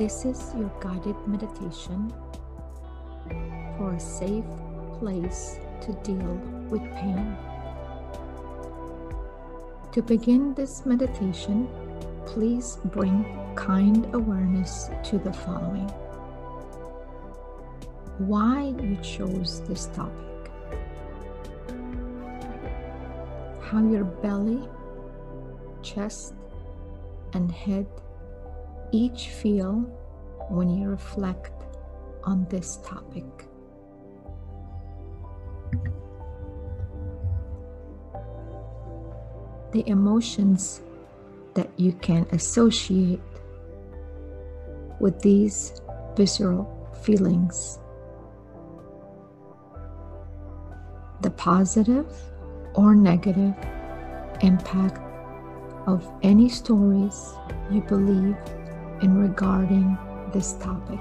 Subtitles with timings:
[0.00, 2.10] This is your guided meditation
[3.76, 4.46] for a safe
[4.98, 6.40] place to deal
[6.70, 7.36] with pain.
[9.92, 11.68] To begin this meditation,
[12.24, 13.26] please bring
[13.56, 15.90] kind awareness to the following.
[18.16, 20.50] Why you chose this topic,
[23.60, 24.66] how your belly,
[25.82, 26.32] chest,
[27.34, 27.86] and head
[28.92, 29.74] each feel
[30.48, 31.52] when you reflect
[32.24, 33.24] on this topic.
[39.72, 40.82] The emotions
[41.54, 43.20] that you can associate
[44.98, 45.80] with these
[46.16, 46.68] visceral
[47.02, 47.78] feelings.
[51.22, 52.06] The positive
[52.74, 53.54] or negative
[54.40, 55.00] impact
[55.86, 57.34] of any stories
[57.70, 58.36] you believe
[59.02, 59.96] in regarding
[60.32, 61.00] this topic.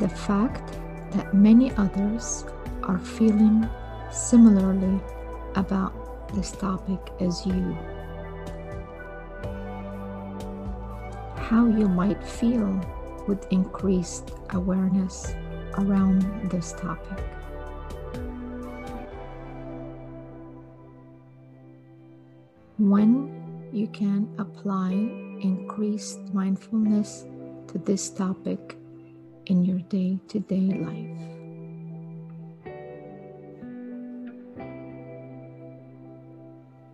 [0.00, 0.78] The fact
[1.12, 2.44] that many others
[2.84, 3.68] are feeling
[4.10, 5.00] similarly
[5.54, 7.76] about this topic as you.
[11.36, 12.80] How you might feel
[13.28, 15.34] with increased awareness
[15.78, 17.22] around this topic.
[22.78, 23.41] When
[23.72, 24.90] you can apply
[25.40, 27.24] increased mindfulness
[27.66, 28.76] to this topic
[29.46, 31.18] in your day to day life.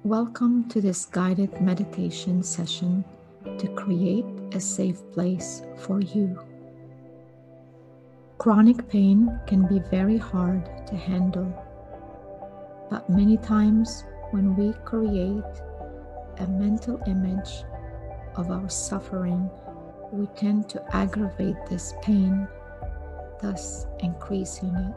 [0.05, 3.05] Welcome to this guided meditation session
[3.59, 6.39] to create a safe place for you.
[8.39, 11.53] Chronic pain can be very hard to handle,
[12.89, 15.43] but many times when we create
[16.41, 17.65] a mental image
[18.37, 19.51] of our suffering,
[20.13, 22.49] we tend to aggravate this pain,
[23.41, 24.95] thus increasing it.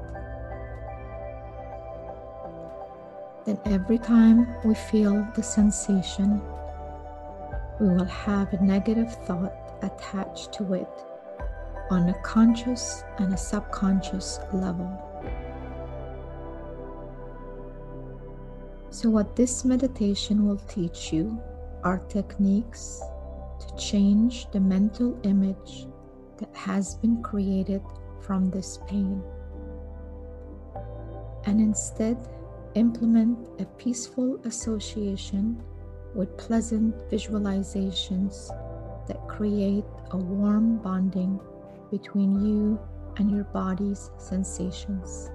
[3.46, 6.42] Then, every time we feel the sensation,
[7.80, 10.90] we will have a negative thought attached to it
[11.90, 15.11] on a conscious and a subconscious level.
[19.02, 21.42] So, what this meditation will teach you
[21.84, 23.02] are techniques
[23.60, 25.88] to change the mental image
[26.38, 27.82] that has been created
[28.22, 29.24] from this pain,
[31.46, 32.16] and instead
[32.76, 35.64] implement a peaceful association
[36.14, 38.50] with pleasant visualizations
[39.08, 41.40] that create a warm bonding
[41.90, 42.80] between you
[43.18, 45.32] and your body's sensations.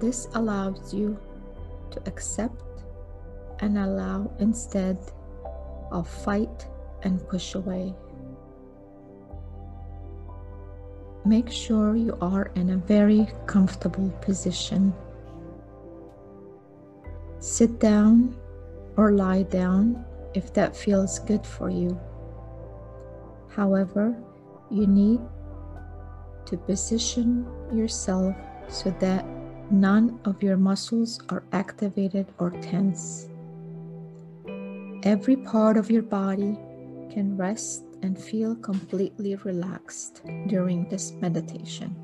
[0.00, 1.18] This allows you
[1.90, 2.62] to accept
[3.58, 4.96] and allow instead
[5.90, 6.68] of fight
[7.02, 7.94] and push away.
[11.24, 14.94] Make sure you are in a very comfortable position.
[17.40, 18.36] Sit down
[18.96, 21.98] or lie down if that feels good for you.
[23.48, 24.16] However,
[24.70, 25.20] you need
[26.46, 28.36] to position yourself
[28.68, 29.24] so that
[29.70, 33.28] None of your muscles are activated or tense.
[35.02, 36.56] Every part of your body
[37.12, 41.94] can rest and feel completely relaxed during this meditation.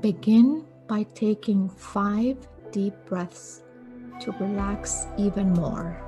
[0.00, 2.38] Begin by taking five
[2.70, 3.62] deep breaths
[4.20, 6.05] to relax even more.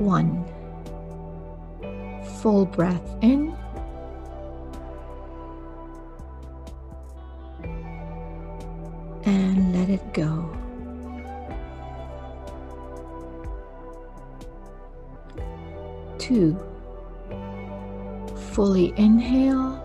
[0.00, 0.44] One.
[2.40, 3.54] Full breath in.
[9.26, 10.56] And let it go.
[16.18, 16.58] Two.
[18.52, 19.76] Fully inhale.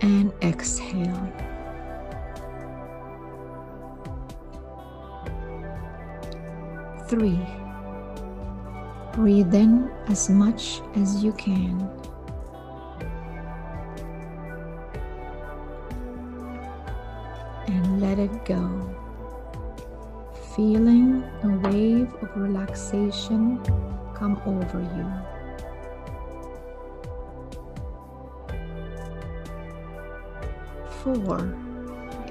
[0.00, 1.09] And exhale.
[7.10, 7.44] Three.
[9.14, 11.90] Breathe in as much as you can.
[17.66, 18.62] And let it go.
[20.54, 23.58] Feeling a wave of relaxation
[24.14, 25.10] come over you.
[31.02, 31.58] Four.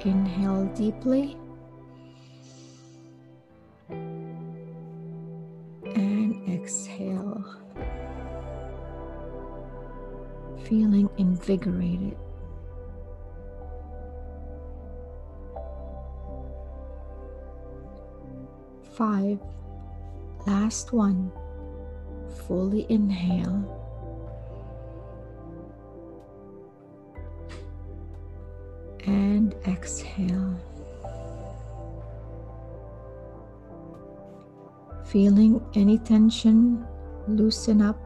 [0.06, 1.38] Inhale deeply
[11.20, 12.18] invigorated.
[18.94, 19.40] Five.
[20.48, 21.32] Last one.
[22.48, 23.76] Fully inhale.
[29.06, 30.58] And exhale.
[35.06, 36.86] Feeling any tension
[37.28, 38.00] loosen up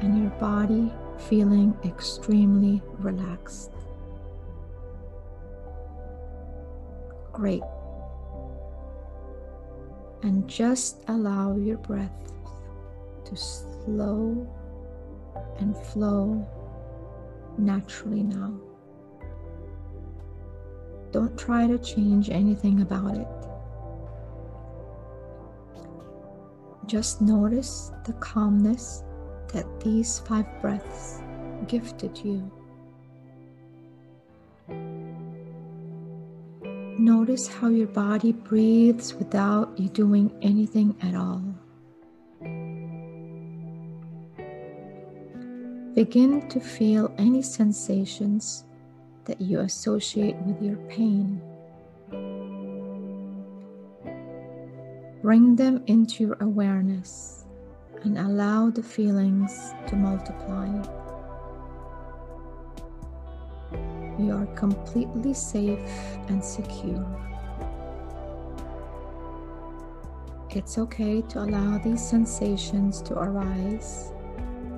[0.00, 3.72] and your body feeling extremely relaxed.
[7.32, 7.62] Great.
[10.22, 12.32] And just allow your breath
[13.24, 14.46] to slow
[15.58, 16.46] and flow
[17.56, 18.58] naturally now.
[21.10, 23.28] Don't try to change anything about it.
[26.86, 29.04] Just notice the calmness
[29.52, 31.22] that these five breaths
[31.66, 32.50] gifted you.
[36.98, 41.42] Notice how your body breathes without you doing anything at all.
[45.94, 48.64] Begin to feel any sensations
[49.24, 51.40] that you associate with your pain.
[55.22, 57.37] Bring them into your awareness
[58.04, 60.66] and allow the feelings to multiply.
[64.18, 65.78] You are completely safe
[66.28, 67.06] and secure.
[70.50, 74.12] It's okay to allow these sensations to arise.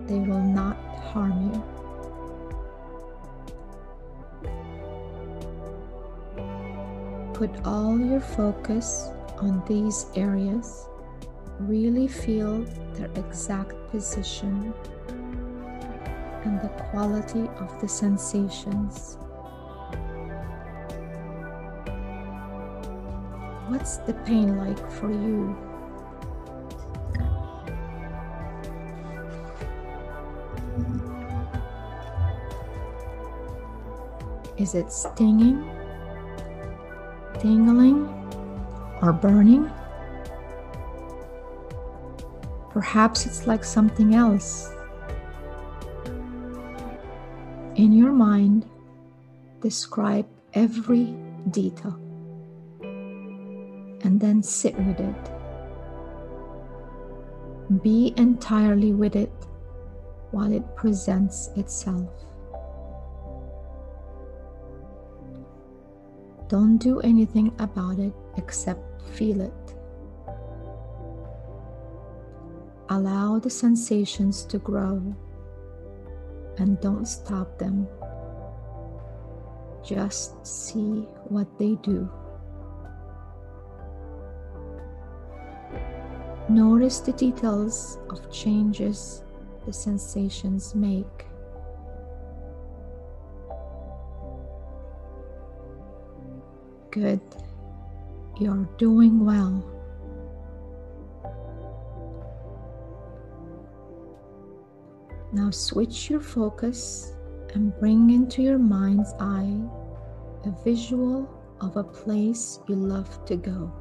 [0.07, 1.63] They will not harm you.
[7.33, 10.87] Put all your focus on these areas,
[11.61, 12.65] really feel
[12.95, 14.75] their exact position
[16.45, 19.19] and the quality of the sensations.
[23.69, 25.57] What's the pain like for you?
[34.57, 35.65] Is it stinging,
[37.39, 38.21] tingling?
[39.03, 39.71] or burning.
[42.71, 44.71] Perhaps it's like something else.
[47.75, 48.67] In your mind,
[49.61, 51.15] describe every
[51.51, 51.99] detail
[54.03, 55.31] and then sit with it.
[57.83, 59.33] Be entirely with it
[60.31, 62.09] while it presents itself.
[66.49, 69.80] Don't do anything about it except Feel it.
[72.91, 75.15] Allow the sensations to grow
[76.59, 77.87] and don't stop them.
[79.85, 82.11] Just see what they do.
[86.49, 89.23] Notice the details of changes
[89.67, 91.26] the sensations make.
[96.91, 97.21] Good.
[98.41, 99.80] You're doing well.
[105.33, 107.13] Now switch your focus
[107.55, 109.61] and bring into your mind's eye
[110.45, 111.29] a visual
[111.61, 113.73] of a place you love to go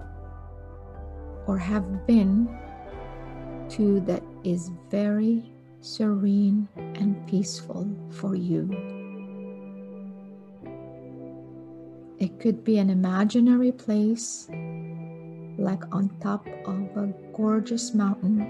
[1.47, 2.47] or have been
[3.69, 5.51] to that is very
[5.81, 8.69] serene and peaceful for you.
[12.19, 14.47] It could be an imaginary place,
[15.57, 18.41] like on top of a gorgeous mountain,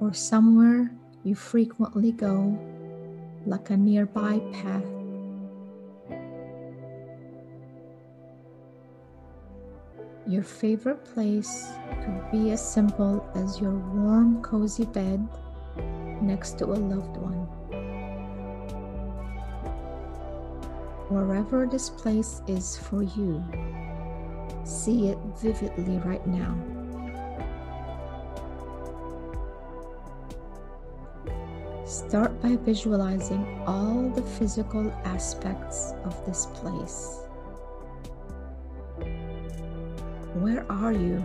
[0.00, 0.90] or somewhere
[1.26, 2.56] you frequently go,
[3.46, 4.84] like a nearby path.
[10.26, 15.26] Your favorite place could be as simple as your warm, cozy bed
[16.22, 17.46] next to a loved one.
[21.08, 23.42] wherever this place is for you.
[24.64, 26.75] See it vividly right now.
[32.08, 37.18] Start by visualizing all the physical aspects of this place.
[40.38, 41.18] Where are you?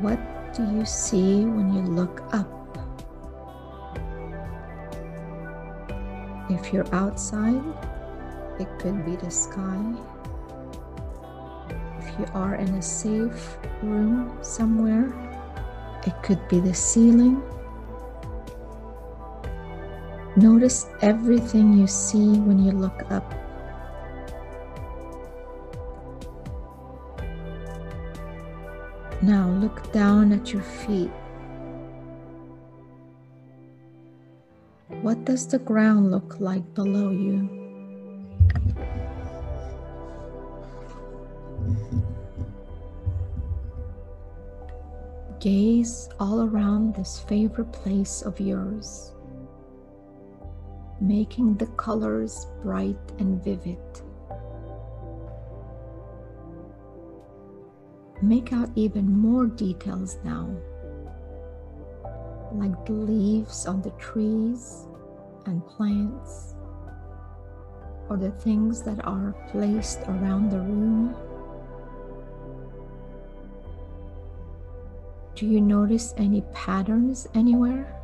[0.00, 0.20] What
[0.54, 2.46] do you see when you look up?
[6.48, 7.64] If you're outside,
[8.60, 9.82] it could be the sky.
[11.98, 15.12] If you are in a safe room somewhere,
[16.06, 17.42] It could be the ceiling.
[20.36, 23.24] Notice everything you see when you look up.
[29.22, 31.10] Now look down at your feet.
[35.00, 37.48] What does the ground look like below you?
[45.40, 49.12] Gaze all around this favorite place of yours,
[51.00, 53.78] making the colors bright and vivid.
[58.22, 60.48] Make out even more details now,
[62.52, 64.86] like the leaves on the trees
[65.44, 66.54] and plants,
[68.08, 71.14] or the things that are placed around the room.
[75.34, 77.95] Do you notice any patterns anywhere?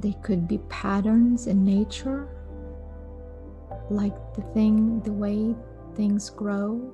[0.00, 2.26] They could be patterns in nature,
[3.90, 5.54] like the thing, the way
[5.94, 6.90] things grow,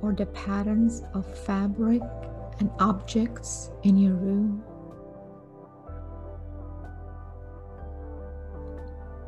[0.00, 2.02] or the patterns of fabric
[2.58, 4.64] and objects in your room.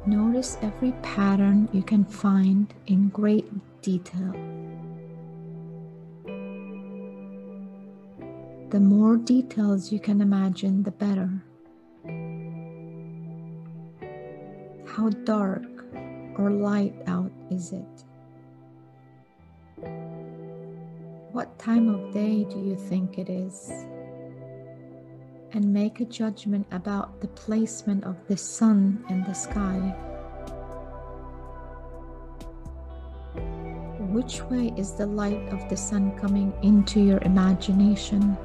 [0.06, 3.46] Notice every pattern you can find in great
[3.82, 4.32] detail.
[8.70, 11.42] The more details you can imagine, the better.
[14.84, 15.64] How dark
[16.36, 18.04] or light out is it?
[21.32, 23.70] What time of day do you think it is?
[25.52, 29.96] And make a judgment about the placement of the sun in the sky.
[34.12, 38.36] Which way is the light of the sun coming into your imagination?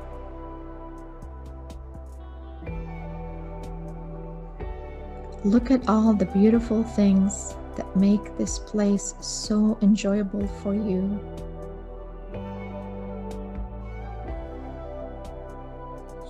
[5.45, 11.19] Look at all the beautiful things that make this place so enjoyable for you.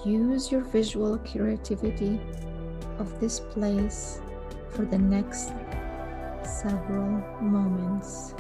[0.03, 2.19] Use your visual creativity
[2.97, 4.19] of this place
[4.71, 5.53] for the next
[6.43, 8.33] several moments.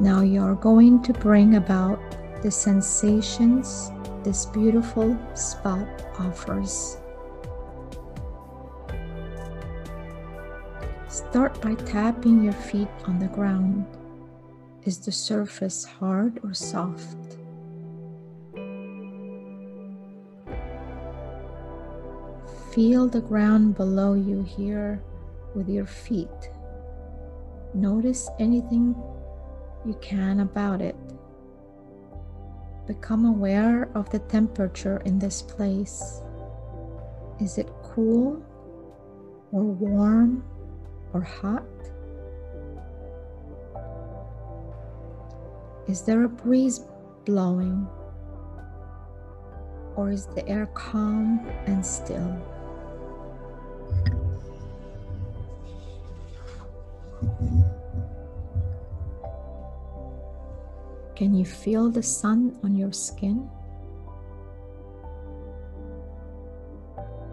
[0.00, 2.00] Now you're going to bring about
[2.42, 3.92] the sensations
[4.24, 5.86] this beautiful spot
[6.18, 6.96] offers.
[11.08, 13.84] Start by tapping your feet on the ground.
[14.84, 17.36] Is the surface hard or soft?
[22.72, 25.02] Feel the ground below you here
[25.54, 26.28] with your feet.
[27.74, 28.94] Notice anything
[29.84, 30.96] you can about it.
[32.86, 36.20] Become aware of the temperature in this place.
[37.40, 38.42] Is it cool
[39.52, 40.44] or warm
[41.12, 41.64] or hot?
[45.88, 46.80] Is there a breeze
[47.24, 47.86] blowing?
[49.96, 52.59] Or is the air calm and still?
[61.20, 63.46] Can you feel the sun on your skin?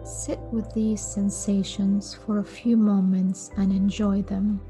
[0.04, 4.60] Sit with these sensations for a few moments and enjoy them.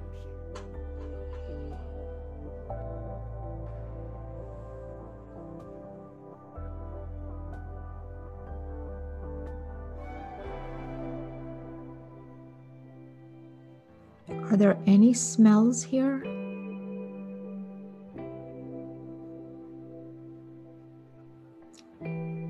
[14.28, 16.22] Are there any smells here?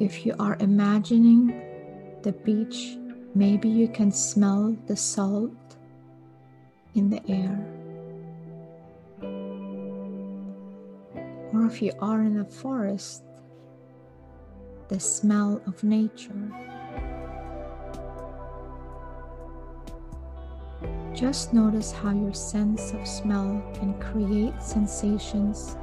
[0.01, 1.49] If you are imagining
[2.23, 2.97] the beach,
[3.35, 5.77] maybe you can smell the salt
[6.95, 7.59] in the air.
[11.53, 13.25] Or if you are in a forest,
[14.87, 16.49] the smell of nature.
[21.13, 25.77] Just notice how your sense of smell can create sensations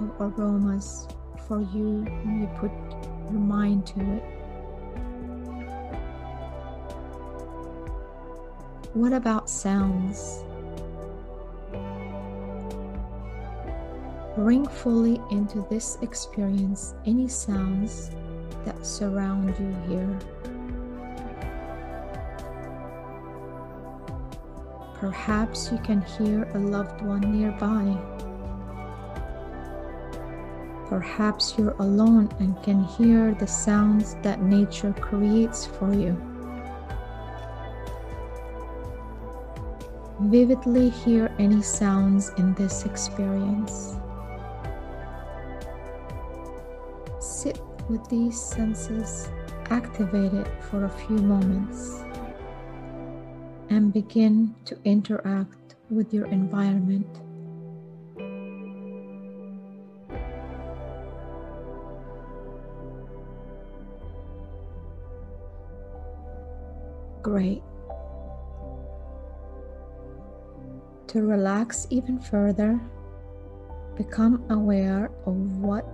[0.00, 1.06] of aromas
[1.46, 2.72] for you when you put
[3.30, 4.22] your mind to it.
[8.94, 10.42] What about sounds?
[14.36, 18.10] Bring fully into this experience any sounds
[18.64, 20.18] that surround you here.
[24.94, 27.96] Perhaps you can hear a loved one nearby.
[30.88, 36.16] Perhaps you're alone and can hear the sounds that nature creates for you.
[40.20, 43.96] Vividly hear any sounds in this experience.
[47.20, 49.28] Sit with these senses
[49.70, 52.02] activated for a few moments
[53.68, 57.25] and begin to interact with your environment.
[67.26, 67.64] Great.
[71.08, 72.80] To relax even further,
[73.96, 75.84] become aware of what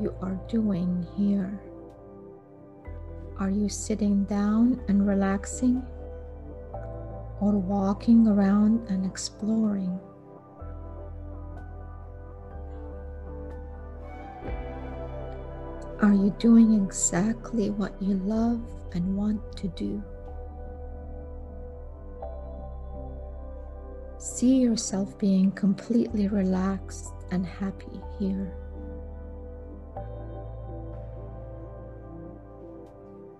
[0.00, 1.60] you are doing here.
[3.40, 5.82] Are you sitting down and relaxing
[7.40, 9.98] or walking around and exploring?
[16.00, 20.04] Are you doing exactly what you love and want to do?
[24.22, 28.54] See yourself being completely relaxed and happy here.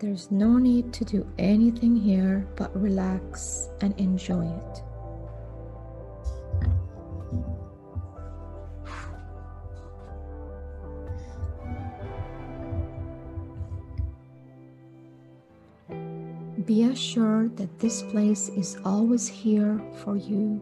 [0.00, 4.82] There's no need to do anything here but relax and enjoy it.
[16.66, 20.60] Be assured that this place is always here for you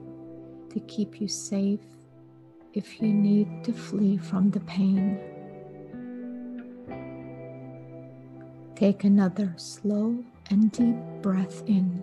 [0.71, 1.81] to keep you safe
[2.73, 5.19] if you need to flee from the pain.
[8.77, 12.03] Take another slow and deep breath in.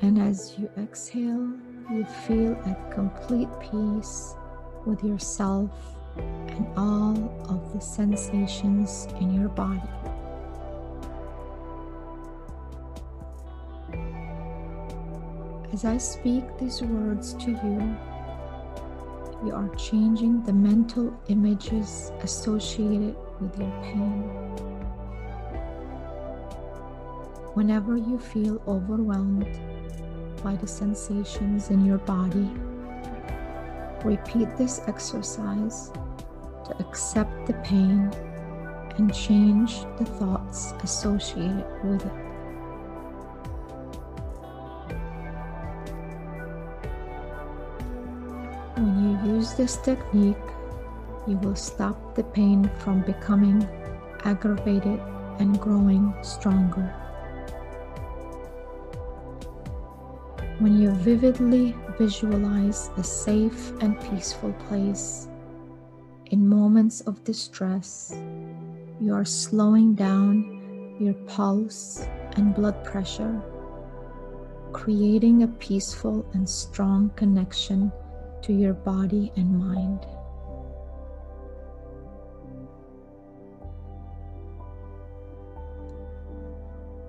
[0.00, 1.52] And as you exhale,
[1.90, 4.34] you feel at complete peace
[4.84, 5.70] with yourself
[6.16, 7.16] and all
[7.48, 10.15] of the sensations in your body.
[15.76, 17.96] As I speak these words to you,
[19.44, 24.22] you are changing the mental images associated with your pain.
[27.52, 29.44] Whenever you feel overwhelmed
[30.42, 32.50] by the sensations in your body,
[34.02, 35.90] repeat this exercise
[36.64, 38.10] to accept the pain
[38.96, 42.25] and change the thoughts associated with it.
[49.36, 50.48] Use this technique,
[51.26, 53.68] you will stop the pain from becoming
[54.24, 54.98] aggravated
[55.38, 56.88] and growing stronger.
[60.58, 65.28] When you vividly visualize a safe and peaceful place
[66.30, 68.16] in moments of distress,
[69.02, 73.38] you are slowing down your pulse and blood pressure,
[74.72, 77.92] creating a peaceful and strong connection
[78.46, 80.06] to your body and mind.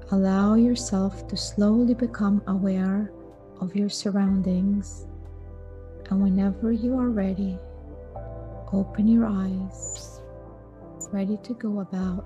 [0.09, 3.11] Allow yourself to slowly become aware
[3.61, 5.05] of your surroundings,
[6.09, 7.59] and whenever you are ready,
[8.73, 10.21] open your eyes,
[11.11, 12.25] ready to go about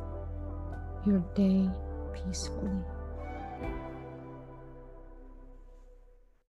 [1.06, 1.70] your day
[2.14, 3.01] peacefully.